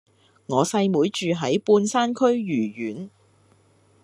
[0.47, 3.11] 我細妹住喺半山區豫苑